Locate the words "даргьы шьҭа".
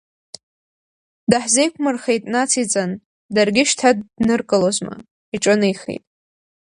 3.35-3.89